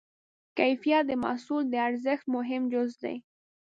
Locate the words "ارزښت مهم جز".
1.87-2.91